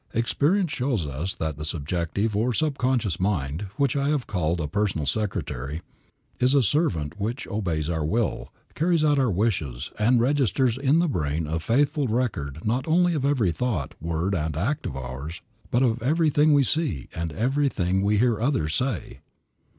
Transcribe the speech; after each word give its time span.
Experience 0.15 0.71
shows 0.71 1.05
us 1.05 1.35
that 1.35 1.57
the 1.57 1.63
subjective 1.63 2.35
or 2.35 2.51
subconscious 2.53 3.19
mind, 3.19 3.67
which 3.75 3.95
I 3.95 4.09
have 4.09 4.25
called 4.25 4.59
a 4.59 4.67
"personal 4.67 5.05
secretary," 5.05 5.83
is 6.39 6.55
a 6.55 6.63
servant 6.63 7.19
which 7.19 7.45
obeys 7.47 7.87
our 7.87 8.03
will, 8.03 8.51
carries 8.73 9.03
out 9.05 9.19
our 9.19 9.29
wishes, 9.29 9.91
and 9.99 10.19
registers 10.19 10.75
in 10.75 10.97
the 10.97 11.07
brain 11.07 11.45
a 11.45 11.59
faithful 11.59 12.07
record 12.07 12.65
not 12.65 12.87
only 12.87 13.13
of 13.13 13.25
every 13.25 13.51
thought, 13.51 13.93
word 14.01 14.33
and 14.33 14.57
act 14.57 14.87
of 14.87 14.95
ours, 14.97 15.43
but 15.69 15.83
of 15.83 16.01
everything 16.01 16.51
we 16.51 16.63
see, 16.63 17.07
and 17.13 17.31
everything 17.33 18.01
we 18.01 18.17
hear 18.17 18.41
others 18.41 18.73
say. 18.75 19.19